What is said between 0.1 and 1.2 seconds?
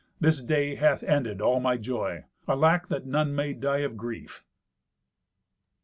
This day hath